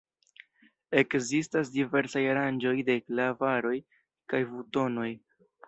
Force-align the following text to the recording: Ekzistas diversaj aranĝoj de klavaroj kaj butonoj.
Ekzistas 1.01 1.69
diversaj 1.75 2.23
aranĝoj 2.31 2.73
de 2.89 2.97
klavaroj 3.05 3.77
kaj 4.33 4.43
butonoj. 4.57 5.09